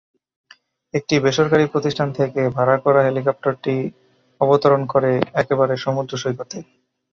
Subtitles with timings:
[0.93, 3.75] একটি বেসরকারি প্রতিষ্ঠান থেকে ভাড়া করা হেলিকপ্টারটি
[4.41, 6.57] অবতরণ করে একেবারে সমুদ্রসৈকতে।